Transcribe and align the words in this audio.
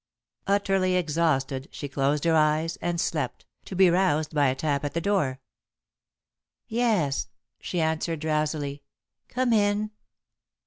Utterly 0.47 0.95
exhausted, 0.95 1.67
she 1.71 1.87
closed 1.87 2.23
her 2.23 2.33
eyes 2.33 2.75
and 2.77 2.99
slept, 2.99 3.45
to 3.65 3.75
be 3.75 3.87
roused 3.91 4.33
by 4.33 4.47
a 4.47 4.55
tap 4.55 4.83
at 4.83 4.95
her 4.95 4.99
door. 4.99 5.41
"Yes," 6.67 7.27
she 7.59 7.79
answered, 7.79 8.19
drowsily, 8.19 8.81
"come 9.27 9.53
in!" 9.53 9.91